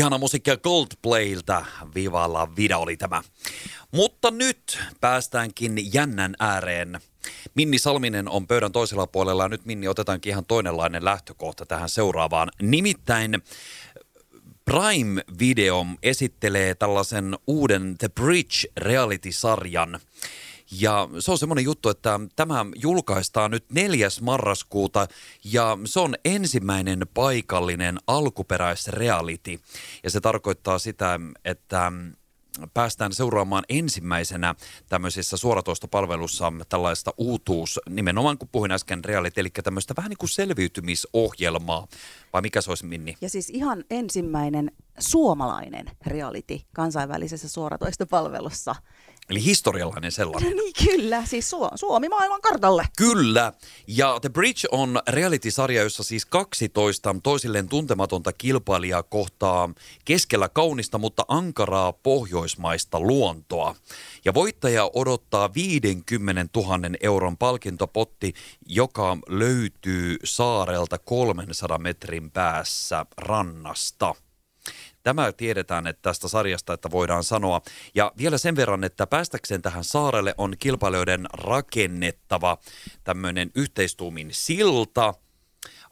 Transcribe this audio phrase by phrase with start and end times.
[0.00, 3.22] Ihana musiikkia Coldplaylta, Vivalla Vida oli tämä.
[3.92, 7.00] Mutta nyt päästäänkin jännän ääreen.
[7.54, 12.48] Minni Salminen on pöydän toisella puolella ja nyt Minni otetaankin ihan toinenlainen lähtökohta tähän seuraavaan.
[12.62, 13.42] Nimittäin
[14.64, 20.00] Prime Video esittelee tällaisen uuden The Bridge reality-sarjan.
[20.70, 24.08] Ja se on semmoinen juttu, että tämä julkaistaan nyt 4.
[24.20, 25.06] marraskuuta
[25.44, 29.60] ja se on ensimmäinen paikallinen alkuperäisreality.
[30.04, 31.92] Ja se tarkoittaa sitä, että
[32.74, 34.54] päästään seuraamaan ensimmäisenä
[34.88, 41.88] tämmöisessä suoratoistopalvelussa tällaista uutuus, nimenomaan kun puhuin äsken reality, eli tämmöistä vähän niin kuin selviytymisohjelmaa,
[42.32, 43.16] vai mikä se olisi Minni?
[43.20, 48.74] Ja siis ihan ensimmäinen suomalainen reality kansainvälisessä suoratoistopalvelussa.
[49.30, 50.56] Eli historiallinen sellainen.
[50.56, 52.86] niin kyllä, siis Su- Suomi maailman kartalle.
[52.96, 53.52] Kyllä,
[53.86, 59.70] ja The Bridge on reality-sarja, jossa siis 12 toisilleen tuntematonta kilpailijaa kohtaa
[60.04, 63.74] keskellä kaunista, mutta ankaraa pohjoismaista luontoa.
[64.24, 68.34] Ja voittaja odottaa 50 000 euron palkintopotti,
[68.66, 74.14] joka löytyy saarelta 300 metrin päässä rannasta.
[75.02, 77.60] Tämä tiedetään että tästä sarjasta, että voidaan sanoa.
[77.94, 82.58] Ja vielä sen verran, että päästäkseen tähän saarelle on kilpailijoiden rakennettava
[83.04, 85.14] tämmöinen yhteistuumin silta.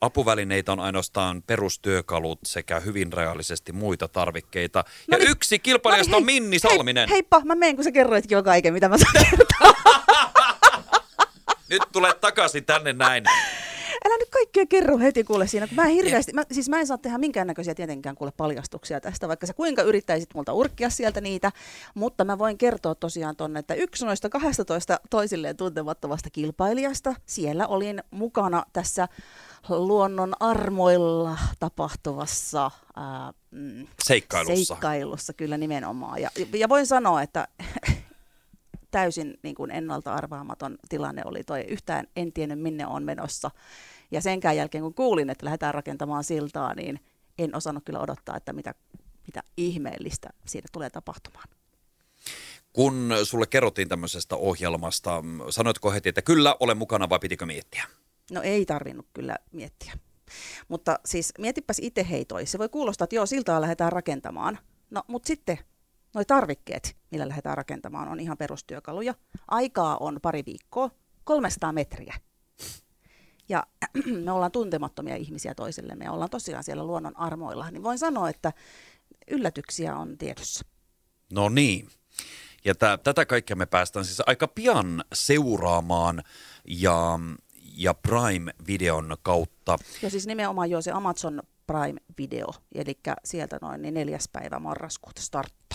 [0.00, 4.78] Apuvälineitä on ainoastaan perustyökalut sekä hyvin reaalisesti muita tarvikkeita.
[4.78, 5.30] Ja Noniin.
[5.30, 7.08] yksi kilpailijasta Noniin, on hei, Minni Salminen.
[7.08, 9.46] Hei, heippa, mä menen, kun sä kerroitkin jo kaiken, mitä mä sanon.
[11.70, 13.24] Nyt tulee takaisin tänne näin.
[14.16, 16.86] Älä nyt kaikkea kerro heti kuule siinä, kun mä en hirveästi, mä, siis mä en
[16.86, 21.52] saa tehdä minkäännäköisiä tietenkään kuule paljastuksia tästä, vaikka sä kuinka yrittäisit multa urkkia sieltä niitä,
[21.94, 28.02] mutta mä voin kertoa tosiaan tonne, että yksi noista 12 toisilleen tuntemattomasta kilpailijasta, siellä olin
[28.10, 29.08] mukana tässä
[29.68, 34.74] luonnon armoilla tapahtuvassa ää, mm, Seikkailussa.
[34.74, 36.22] seikkailussa kyllä nimenomaan.
[36.22, 37.48] Ja, ja voin sanoa, että
[38.90, 41.60] täysin niin kuin ennalta arvaamaton tilanne oli toi.
[41.60, 43.50] Yhtään en tiennyt, minne on menossa.
[44.10, 47.00] Ja senkään jälkeen, kun kuulin, että lähdetään rakentamaan siltaa, niin
[47.38, 48.74] en osannut kyllä odottaa, että mitä,
[49.26, 51.48] mitä ihmeellistä siitä tulee tapahtumaan.
[52.72, 57.84] Kun sulle kerrottiin tämmöisestä ohjelmasta, sanoitko heti, että kyllä, olen mukana vai pitikö miettiä?
[58.30, 59.92] No ei tarvinnut kyllä miettiä.
[60.68, 62.46] Mutta siis mietipäs itse heitoi.
[62.46, 64.58] Se voi kuulostaa, että joo, siltaa lähdetään rakentamaan.
[64.90, 65.58] No, mutta sitten
[66.14, 69.14] noi tarvikkeet, millä lähdetään rakentamaan, on ihan perustyökaluja.
[69.48, 70.90] Aikaa on pari viikkoa,
[71.24, 72.14] 300 metriä.
[73.48, 73.62] Ja
[74.24, 77.70] me ollaan tuntemattomia ihmisiä toisillemme ja ollaan tosiaan siellä luonnon armoilla.
[77.70, 78.52] Niin voin sanoa, että
[79.30, 80.64] yllätyksiä on tiedossa.
[81.32, 81.88] No niin.
[82.64, 86.22] Ja tä, tätä kaikkea me päästään siis aika pian seuraamaan
[86.68, 87.18] ja,
[87.76, 89.78] ja Prime-videon kautta.
[90.02, 91.42] Ja siis nimenomaan jo se Amazon
[91.72, 95.65] Prime-video, eli sieltä noin niin neljäs päivä marraskuuta starttailee.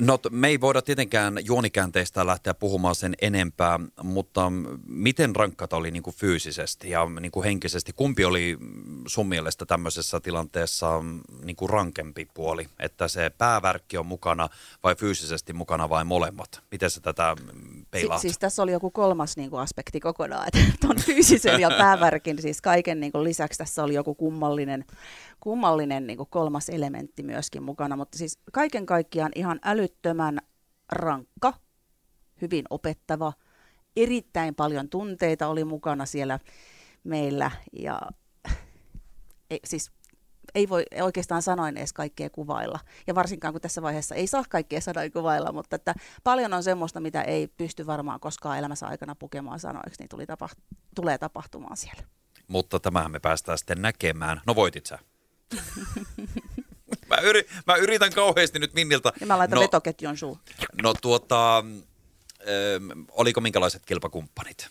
[0.00, 4.52] No me ei voida tietenkään juonikäänteistä lähteä puhumaan sen enempää, mutta
[4.86, 7.92] miten rankkata oli niin kuin fyysisesti ja niin kuin henkisesti?
[7.92, 8.58] Kumpi oli
[9.06, 11.02] sun mielestä tämmöisessä tilanteessa
[11.44, 12.68] niin kuin rankempi puoli?
[12.78, 14.48] Että se päävärkki on mukana
[14.82, 16.62] vai fyysisesti mukana vai molemmat?
[16.70, 17.36] Miten sä tätä
[17.90, 18.20] peilaat?
[18.20, 22.42] Si- siis tässä oli joku kolmas niin kuin, aspekti kokonaan, että tuon fyysisen ja päävärkin
[22.42, 24.84] siis kaiken niin kuin, lisäksi tässä oli joku kummallinen,
[25.40, 30.38] kummallinen niin kuin, kolmas elementti myöskin mukana, mutta siis kaiken kaikkiaan ihan älyttömän
[30.92, 31.54] rankka,
[32.42, 33.32] hyvin opettava,
[33.96, 36.38] erittäin paljon tunteita oli mukana siellä
[37.04, 38.00] meillä ja
[39.50, 39.90] ei, siis
[40.56, 42.78] ei voi oikeastaan sanoin edes kaikkea kuvailla.
[43.06, 45.94] Ja varsinkaan kun tässä vaiheessa ei saa kaikkea sanoin kuvailla, mutta että
[46.24, 50.76] paljon on semmoista, mitä ei pysty varmaan koskaan elämässä aikana pukemaan sanoiksi, niin tuli tapaht-
[50.94, 52.02] tulee tapahtumaan siellä.
[52.48, 54.40] Mutta tämähän me päästään sitten näkemään.
[54.46, 54.98] No voitit sä.
[57.10, 59.12] mä, yri, mä yritän kauheasti nyt Minniltä.
[59.20, 60.38] Ja mä laitan no, no, vetoketjun suun.
[60.82, 61.64] No tuota,
[62.48, 62.80] ö,
[63.10, 64.68] oliko minkälaiset kilpakumppanit?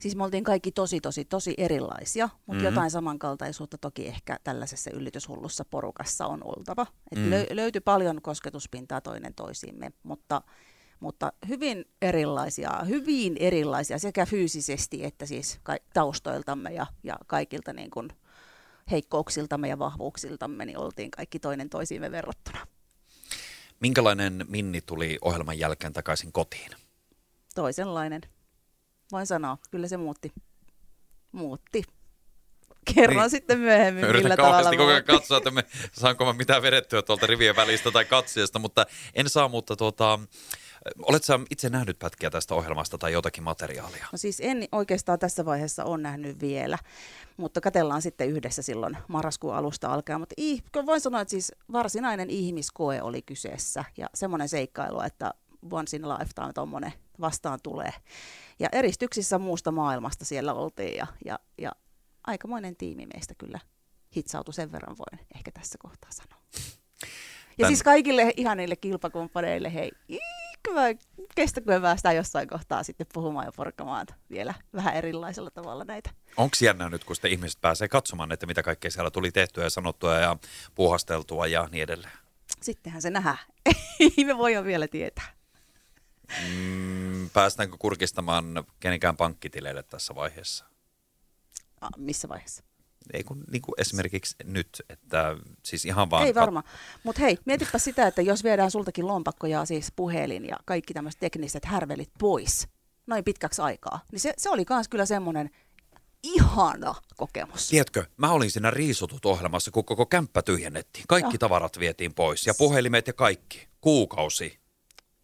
[0.00, 2.56] Siis me oltiin kaikki tosi, tosi, tosi erilaisia, mutta Mhm.
[2.56, 2.64] mm-hmm.
[2.74, 6.86] jotain samankaltaisuutta toki ehkä tällaisessa yllytyshullussa porukassa on oltava.
[7.12, 7.24] Et Mm.
[7.24, 7.30] mm.
[7.32, 10.42] lö- löytyi paljon kosketuspintaa toinen toisiimme, mutta,
[11.00, 17.90] mutta hyvin erilaisia, hyvin erilaisia sekä fyysisesti että siis ka- taustoiltamme ja, ja kaikilta niin
[17.90, 18.08] kuin
[18.90, 22.66] heikkouksiltamme ja vahvuuksiltamme, niin oltiin kaikki toinen toisiimme verrattuna.
[23.80, 26.70] Minkälainen Minni tuli ohjelman jälkeen takaisin kotiin?
[27.54, 28.20] Toisenlainen.
[29.12, 30.32] Voin sanoa, kyllä se muutti.
[31.32, 31.82] Muutti.
[32.94, 33.30] Kerron Niin.
[33.30, 37.26] sitten myöhemmin, yritän millä tavalla koko ajan katsoa, että me, saanko mä mitään vedettyä tuolta
[37.26, 40.18] rivien välistä tai katsojasta, mutta en saa, mutta tuota,
[41.02, 44.06] Oletko sä itse nähnyt pätkiä tästä ohjelmasta tai jotakin materiaalia?
[44.12, 46.78] No siis en oikeastaan tässä vaiheessa ole nähnyt vielä,
[47.36, 50.20] mutta katellaan sitten yhdessä silloin marraskuun alusta alkaen.
[50.20, 50.34] Mutta
[50.86, 55.34] voin sanoa, että siis varsinainen ihmiskoe oli kyseessä ja semmoinen seikkailu, että
[55.70, 57.92] once in a lifetime tuommoinen vastaan tulee.
[58.58, 61.72] Ja eristyksissä muusta maailmasta siellä oltiin ja, ja, ja
[62.26, 63.60] aikamoinen tiimi meistä kyllä
[64.16, 66.40] hitsautui sen verran voin ehkä tässä kohtaa sanoa.
[67.58, 67.68] Ja Tän...
[67.68, 69.90] siis kaikille ihanille kilpakumppaneille, hei,
[70.62, 70.82] kyllä
[71.34, 76.10] kestäkö me päästään jossain kohtaa sitten puhumaan ja porkamaan vielä vähän erilaisella tavalla näitä.
[76.36, 79.70] Onko jännää nyt, kun sitten ihmiset pääsee katsomaan, että mitä kaikkea siellä tuli tehtyä ja
[79.70, 80.36] sanottua ja
[80.74, 82.12] puuhasteltua ja niin edelleen?
[82.62, 83.38] Sittenhän se nähdään.
[84.18, 85.37] Ei me voida vielä tietää.
[86.48, 90.64] Mm, päästäänkö kurkistamaan kenenkään pankkitileille tässä vaiheessa?
[91.80, 92.64] Ah, missä vaiheessa?
[93.12, 96.26] Ei kun niin kuin esimerkiksi nyt, että siis ihan vaan...
[96.26, 96.62] Ei varma.
[97.02, 101.64] Mutta hei, mietipä sitä, että jos viedään sultakin lompakkoja, siis puhelin ja kaikki tämmöiset tekniset
[101.64, 102.68] härvelit pois
[103.06, 105.50] noin pitkäksi aikaa, niin se, se oli myös kyllä semmoinen
[106.22, 107.68] ihana kokemus.
[107.68, 111.04] Tiedätkö, mä olin siinä riisutut ohjelmassa, kun koko kämppä tyhjennettiin.
[111.08, 111.38] Kaikki Joo.
[111.38, 113.68] tavarat vietiin pois ja puhelimet ja kaikki.
[113.80, 114.58] Kuukausi.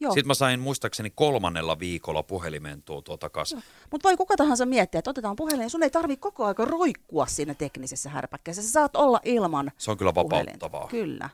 [0.00, 0.12] Joo.
[0.12, 3.62] Sitten mä sain muistaakseni kolmannella viikolla puhelimen tuotua takaisin.
[3.90, 5.70] Mutta voi kuka tahansa miettiä, että otetaan puhelin.
[5.70, 8.62] Sun ei tarvi koko aika roikkua siinä teknisessä härpäkkässä.
[8.62, 10.88] Sä saat olla ilman Se on kyllä vapauttavaa.
[10.88, 11.30] Kyllä.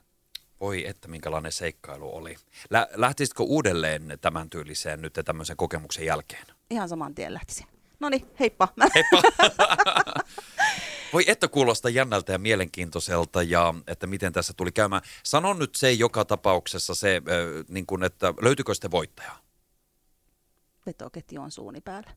[0.60, 2.36] Voi että minkälainen seikkailu oli.
[2.70, 6.46] Lä- lähtisitkö uudelleen tämän tyyliseen nyt tämmöisen kokemuksen jälkeen?
[6.70, 7.66] Ihan saman tien lähtisin.
[8.00, 8.68] No niin, heippa.
[8.94, 9.22] Heippa.
[11.12, 15.02] Voi että kuulostaa jännältä ja mielenkiintoiselta ja että miten tässä tuli käymään.
[15.22, 19.32] Sanon nyt se joka tapauksessa se, äh, niin kuin, että löytyykö sitten voittaja?
[20.86, 22.10] Vetoketju on suuni päällä.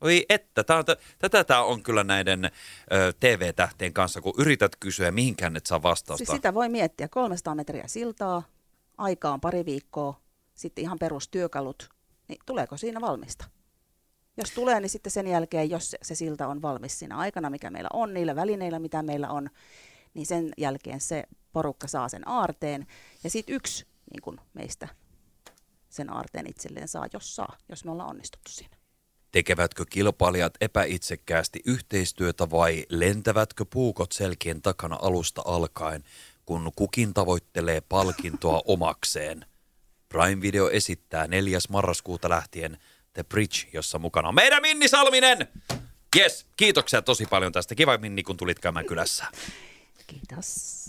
[0.00, 0.84] Oi että, tää on,
[1.18, 2.50] tätä tämä on kyllä näiden ö,
[3.20, 6.24] TV-tähtien kanssa, kun yrität kysyä, mihinkään et saa vastausta.
[6.24, 8.42] Siis sitä voi miettiä, 300 metriä siltaa,
[8.98, 10.20] aikaa on pari viikkoa,
[10.54, 11.90] sitten ihan perustyökalut,
[12.28, 13.44] niin tuleeko siinä valmista?
[14.36, 17.70] Jos tulee, niin sitten sen jälkeen, jos se, se silta on valmis siinä aikana, mikä
[17.70, 19.50] meillä on, niillä välineillä, mitä meillä on,
[20.14, 22.86] niin sen jälkeen se porukka saa sen aarteen.
[23.24, 24.88] Ja sitten yksi niin kun meistä
[25.88, 28.76] sen aarteen itselleen saa, jos saa, jos me ollaan onnistuttu siinä.
[29.32, 36.04] Tekevätkö kilpailijat epäitsekkäästi yhteistyötä vai lentävätkö puukot selkien takana alusta alkaen,
[36.46, 39.46] kun kukin tavoittelee palkintoa omakseen?
[40.08, 41.58] Prime Video esittää 4.
[41.68, 42.78] marraskuuta lähtien–
[43.14, 45.48] The Bridge, jossa mukana on meidän Minni Salminen.
[46.16, 47.74] Yes, kiitoksia tosi paljon tästä.
[47.74, 49.24] Kiva Minni, kun tulit käymään kylässä.
[50.06, 50.83] Kiitos.